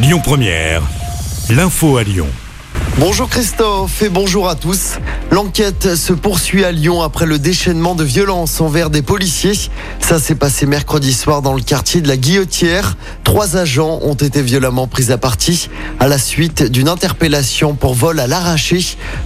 Lyon 0.00 0.20
Première, 0.22 0.82
l'info 1.50 1.96
à 1.96 2.04
Lyon. 2.04 2.28
Bonjour 2.98 3.28
Christophe 3.28 4.00
et 4.00 4.08
bonjour 4.08 4.48
à 4.48 4.54
tous. 4.54 4.98
L'enquête 5.32 5.96
se 5.96 6.12
poursuit 6.12 6.64
à 6.64 6.70
Lyon 6.70 7.02
après 7.02 7.26
le 7.26 7.40
déchaînement 7.40 7.96
de 7.96 8.04
violence 8.04 8.60
envers 8.60 8.90
des 8.90 9.02
policiers. 9.02 9.54
Ça 9.98 10.20
s'est 10.20 10.36
passé 10.36 10.66
mercredi 10.66 11.12
soir 11.12 11.42
dans 11.42 11.52
le 11.52 11.62
quartier 11.62 12.00
de 12.00 12.06
la 12.06 12.16
Guillotière. 12.16 12.96
Trois 13.24 13.56
agents 13.56 13.98
ont 14.02 14.14
été 14.14 14.40
violemment 14.40 14.86
pris 14.86 15.10
à 15.10 15.18
partie 15.18 15.68
à 15.98 16.06
la 16.06 16.18
suite 16.18 16.62
d'une 16.62 16.88
interpellation 16.88 17.74
pour 17.74 17.94
vol 17.94 18.20
à 18.20 18.28
l'arraché. 18.28 18.84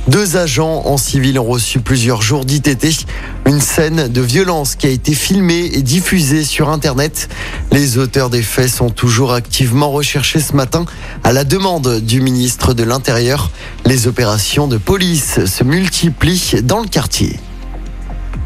Deux 0.09 0.37
agents 0.37 0.83
en 0.85 0.97
civil 0.97 1.39
ont 1.39 1.45
reçu 1.45 1.79
plusieurs 1.79 2.23
jours 2.23 2.45
d'ITT. 2.45 3.07
Une 3.47 3.61
scène 3.61 4.09
de 4.09 4.21
violence 4.21 4.75
qui 4.75 4.89
a 4.89 4.91
été 4.91 5.15
filmée 5.15 5.71
et 5.73 5.83
diffusée 5.83 6.43
sur 6.43 6.71
Internet. 6.71 7.29
Les 7.71 7.99
auteurs 7.99 8.29
des 8.29 8.43
faits 8.43 8.69
sont 8.69 8.91
toujours 8.91 9.33
activement 9.33 9.93
recherchés 9.93 10.41
ce 10.41 10.57
matin 10.57 10.87
à 11.23 11.33
la 11.33 11.45
demande 11.45 12.01
du 12.01 12.21
ministre 12.21 12.75
de 12.75 12.83
l'Intérieur. 12.83 13.53
Les 13.85 14.09
opérations 14.09 14.67
de 14.67 14.77
police 14.77 15.45
se 15.45 15.63
multiplient 15.63 16.63
dans 16.65 16.81
le 16.81 16.89
quartier. 16.89 17.39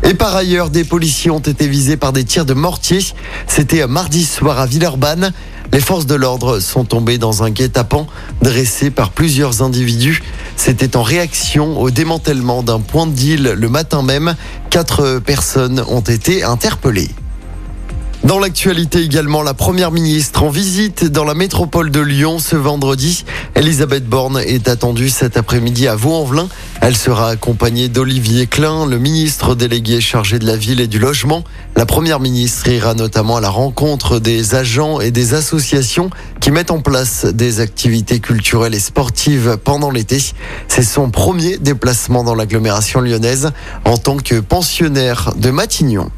Et 0.02 0.12
par 0.12 0.36
ailleurs, 0.36 0.68
des 0.68 0.84
policiers 0.84 1.30
ont 1.30 1.38
été 1.38 1.66
visés 1.66 1.96
par 1.96 2.12
des 2.12 2.24
tirs 2.24 2.44
de 2.44 2.54
mortier. 2.54 3.00
C'était 3.46 3.86
mardi 3.86 4.26
soir 4.26 4.60
à 4.60 4.66
Villeurbanne. 4.66 5.32
Les 5.72 5.80
forces 5.80 6.06
de 6.06 6.14
l'ordre 6.14 6.60
sont 6.60 6.84
tombées 6.84 7.18
dans 7.18 7.42
un 7.42 7.50
guet-apens 7.50 8.06
dressé 8.40 8.90
par 8.90 9.10
plusieurs 9.10 9.62
individus. 9.62 10.22
C'était 10.56 10.96
en 10.96 11.02
réaction 11.02 11.80
au 11.80 11.90
démantèlement 11.90 12.62
d'un 12.62 12.80
point 12.80 13.06
de 13.06 13.12
deal 13.12 13.54
le 13.56 13.68
matin 13.68 14.02
même. 14.02 14.36
Quatre 14.70 15.18
personnes 15.18 15.84
ont 15.88 16.00
été 16.00 16.42
interpellées. 16.44 17.10
Dans 18.26 18.40
l'actualité 18.40 19.02
également, 19.02 19.44
la 19.44 19.54
première 19.54 19.92
ministre 19.92 20.42
en 20.42 20.48
visite 20.48 21.04
dans 21.04 21.22
la 21.22 21.34
métropole 21.34 21.92
de 21.92 22.00
Lyon 22.00 22.40
ce 22.40 22.56
vendredi. 22.56 23.24
Elisabeth 23.54 24.04
Borne 24.04 24.40
est 24.44 24.66
attendue 24.66 25.10
cet 25.10 25.36
après-midi 25.36 25.86
à 25.86 25.94
Vaux-en-Velin. 25.94 26.48
Elle 26.80 26.96
sera 26.96 27.28
accompagnée 27.28 27.88
d'Olivier 27.88 28.48
Klein, 28.48 28.84
le 28.84 28.98
ministre 28.98 29.54
délégué 29.54 30.00
chargé 30.00 30.40
de 30.40 30.44
la 30.44 30.56
ville 30.56 30.80
et 30.80 30.88
du 30.88 30.98
logement. 30.98 31.44
La 31.76 31.86
première 31.86 32.18
ministre 32.18 32.66
ira 32.66 32.94
notamment 32.94 33.36
à 33.36 33.40
la 33.40 33.48
rencontre 33.48 34.18
des 34.18 34.56
agents 34.56 34.98
et 35.00 35.12
des 35.12 35.34
associations 35.34 36.10
qui 36.40 36.50
mettent 36.50 36.72
en 36.72 36.80
place 36.80 37.26
des 37.26 37.60
activités 37.60 38.18
culturelles 38.18 38.74
et 38.74 38.80
sportives 38.80 39.56
pendant 39.62 39.92
l'été. 39.92 40.20
C'est 40.66 40.82
son 40.82 41.10
premier 41.10 41.58
déplacement 41.58 42.24
dans 42.24 42.34
l'agglomération 42.34 43.00
lyonnaise 43.00 43.52
en 43.84 43.96
tant 43.98 44.16
que 44.16 44.40
pensionnaire 44.40 45.32
de 45.36 45.50
Matignon. 45.50 46.10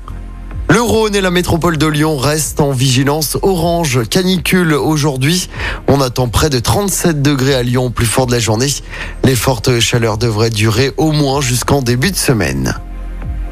Le 0.70 0.82
Rhône 0.82 1.14
et 1.14 1.22
la 1.22 1.30
métropole 1.30 1.78
de 1.78 1.86
Lyon 1.86 2.18
restent 2.18 2.60
en 2.60 2.72
vigilance 2.72 3.38
orange 3.40 4.06
canicule 4.06 4.74
aujourd'hui. 4.74 5.48
On 5.88 6.02
attend 6.02 6.28
près 6.28 6.50
de 6.50 6.58
37 6.58 7.22
degrés 7.22 7.54
à 7.54 7.62
Lyon 7.62 7.86
au 7.86 7.90
plus 7.90 8.04
fort 8.04 8.26
de 8.26 8.32
la 8.32 8.38
journée. 8.38 8.68
Les 9.24 9.34
fortes 9.34 9.80
chaleurs 9.80 10.18
devraient 10.18 10.50
durer 10.50 10.92
au 10.98 11.12
moins 11.12 11.40
jusqu'en 11.40 11.80
début 11.80 12.10
de 12.10 12.16
semaine. 12.16 12.74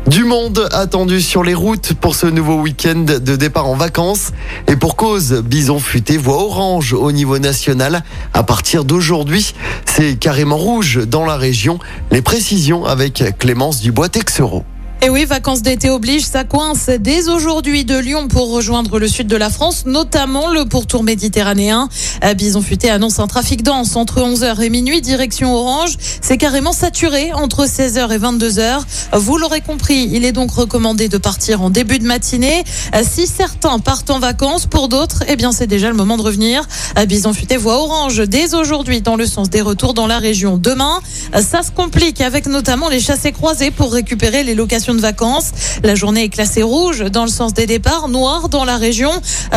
Du 0.07 0.25
monde 0.25 0.69
attendu 0.73 1.23
sur 1.23 1.43
les 1.43 1.55
routes 1.55 1.95
pour 1.95 2.15
ce 2.15 2.27
nouveau 2.27 2.61
week-end 2.61 3.07
de 3.07 3.37
départ 3.37 3.67
en 3.67 3.77
vacances. 3.77 4.33
Et 4.69 4.77
pour 4.77 4.95
cause, 4.95 5.43
Bison 5.43 5.79
Futé 5.79 6.19
voit 6.19 6.37
orange 6.37 6.93
au 6.93 7.13
niveau 7.13 7.39
national. 7.39 8.05
À 8.35 8.43
partir 8.43 8.85
d'aujourd'hui, 8.85 9.55
c'est 9.87 10.17
carrément 10.17 10.59
rouge 10.59 11.01
dans 11.07 11.25
la 11.25 11.39
région. 11.39 11.79
Les 12.13 12.23
précisions 12.23 12.85
avec 12.85 13.25
Clémence 13.39 13.81
Dubois-Texereau. 13.81 14.65
Et 15.07 15.09
oui, 15.09 15.25
vacances 15.25 15.63
d'été 15.63 15.89
oblige, 15.89 16.25
ça 16.25 16.43
coince 16.43 16.91
dès 16.99 17.29
aujourd'hui 17.29 17.85
de 17.85 17.97
Lyon 17.97 18.27
pour 18.27 18.51
rejoindre 18.51 18.99
le 18.99 19.07
sud 19.07 19.29
de 19.29 19.37
la 19.37 19.51
France, 19.51 19.87
notamment 19.87 20.51
le 20.51 20.65
pourtour 20.65 21.05
méditerranéen. 21.05 21.89
Bison 22.35 22.61
Futé 22.61 22.91
annonce 22.91 23.19
un 23.19 23.27
trafic 23.27 23.63
dense 23.63 23.95
entre 23.95 24.21
11h 24.21 24.61
et 24.63 24.71
minuit, 24.71 25.01
direction 25.01 25.55
Orange. 25.55 25.97
C'est 26.21 26.39
carrément 26.39 26.73
saturé 26.73 27.33
entre 27.33 27.67
16h 27.67 28.13
et 28.13 28.19
22h. 28.19 28.81
Vous 29.13 29.39
l'aurez 29.39 29.61
compris, 29.61 30.09
il 30.13 30.25
est 30.25 30.33
donc 30.33 30.51
recommandé 30.51 31.09
de 31.09 31.19
partir 31.19 31.63
en 31.63 31.71
début 31.71 31.99
de 31.99 32.07
matinée. 32.07 32.65
Si 33.03 33.27
certains 33.27 33.79
partent 33.79 34.11
en 34.11 34.19
vacances, 34.19 34.67
pour 34.67 34.89
d'autres, 34.89 35.23
eh 35.29 35.37
bien, 35.37 35.53
c'est 35.53 35.67
déjà 35.67 35.89
le 35.89 35.95
moment 35.95 36.17
de 36.17 36.23
revenir. 36.23 36.67
Bison 37.07 37.33
Futé 37.33 37.57
voit 37.57 37.77
Orange 37.77 38.23
dès 38.27 38.55
aujourd'hui 38.55 39.03
dans 39.03 39.17
le 39.17 39.27
sens 39.27 39.51
des 39.51 39.61
retours 39.61 39.95
dans 39.95 40.07
la 40.07 40.19
région. 40.19 40.57
Demain, 40.57 41.01
ça 41.35 41.63
se 41.63 41.71
complique 41.71 42.21
avec 42.21 42.47
notamment 42.47 42.89
les 42.89 43.01
chassés 43.01 43.33
croisés 43.33 43.71
pour 43.71 43.93
récupérer 43.93 44.43
les 44.43 44.55
locations 44.55 44.95
de 44.95 45.01
vacances. 45.01 45.53
La 45.85 45.95
journée 45.95 46.25
est 46.25 46.29
classée 46.29 46.63
rouge 46.63 47.05
dans 47.11 47.25
le 47.25 47.31
sens 47.31 47.55
des 47.55 47.67
départs, 47.67 48.09
noir 48.09 48.49
dans 48.49 48.65
la 48.65 48.77
région. 48.77 49.13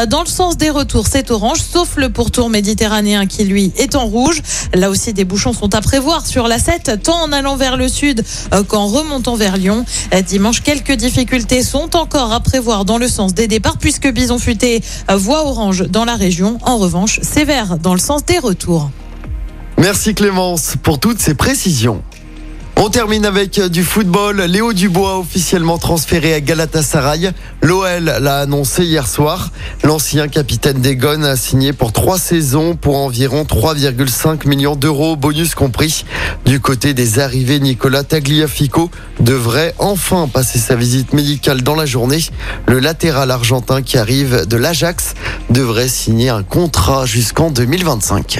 Dans 0.08 0.22
le 0.22 0.28
sens 0.28 0.58
des 0.58 0.70
retours, 0.70 1.08
c'est 1.08 1.32
orange, 1.32 1.60
sauf 1.62 1.96
le 1.96 2.10
pourtour 2.10 2.50
méditerranéen 2.60 3.26
qui, 3.26 3.46
lui, 3.46 3.72
est 3.78 3.96
en 3.96 4.06
rouge. 4.06 4.42
Là 4.74 4.90
aussi, 4.90 5.14
des 5.14 5.24
bouchons 5.24 5.54
sont 5.54 5.74
à 5.76 5.82
prévoir 5.82 6.26
sur 6.26 6.50
la 6.50 6.60
7, 6.60 7.00
tant 7.04 7.22
en 7.24 7.32
allant 7.32 7.56
vers 7.56 7.78
le 7.78 7.88
sud 7.88 8.24
qu'en 8.68 8.88
remontant 8.88 9.36
vers 9.36 9.56
Lyon. 9.56 9.86
Dimanche, 10.28 10.62
quelques 10.62 10.92
difficultés 10.92 11.64
sont 11.64 11.96
encore 11.96 12.34
à 12.34 12.42
prévoir 12.42 12.84
dans 12.84 12.98
le 12.98 13.08
sens 13.08 13.34
des 13.34 13.48
départs, 13.48 13.78
puisque 13.78 14.12
Bison 14.12 14.40
Futé 14.40 14.82
voit 15.08 15.46
orange 15.46 15.88
dans 15.88 16.04
la 16.04 16.16
région. 16.16 16.58
En 16.64 16.78
revanche, 16.78 17.22
vert 17.46 17.78
dans 17.78 17.94
le 17.94 18.00
sens 18.00 18.26
des 18.26 18.40
retours. 18.40 18.92
Merci 19.78 20.14
Clémence 20.14 20.76
pour 20.84 21.00
toutes 21.00 21.20
ces 21.20 21.36
précisions. 21.36 22.04
On 22.82 22.90
termine 22.90 23.26
avec 23.26 23.60
du 23.60 23.84
football. 23.84 24.42
Léo 24.44 24.72
Dubois 24.72 25.20
officiellement 25.20 25.78
transféré 25.78 26.34
à 26.34 26.40
Galatasaray. 26.40 27.32
L'OL 27.62 28.06
l'a 28.06 28.38
annoncé 28.38 28.86
hier 28.86 29.06
soir. 29.06 29.52
L'ancien 29.84 30.30
capitaine 30.30 30.80
des 30.80 30.96
Gones 30.96 31.26
a 31.26 31.36
signé 31.36 31.74
pour 31.74 31.92
trois 31.92 32.18
saisons 32.18 32.78
pour 32.78 32.96
environ 32.96 33.44
3,5 33.44 34.48
millions 34.48 34.78
d'euros, 34.78 35.18
bonus 35.18 35.56
compris. 35.56 36.06
Du 36.46 36.62
côté 36.62 36.94
des 36.94 37.20
arrivées, 37.20 37.60
Nicolas 37.60 38.06
Tagliafico 38.06 38.90
devrait 39.20 39.76
enfin 39.78 40.30
passer 40.30 40.58
sa 40.58 40.78
visite 40.78 41.12
médicale 41.12 41.64
dans 41.64 41.76
la 41.76 41.86
journée. 41.86 42.24
Le 42.66 42.80
latéral 42.80 43.30
argentin 43.30 43.82
qui 43.82 43.98
arrive 43.98 44.48
de 44.48 44.56
l'Ajax 44.56 45.16
devrait 45.50 45.90
signer 45.90 46.30
un 46.30 46.44
contrat 46.44 47.06
jusqu'en 47.06 47.52
2025. 47.52 48.40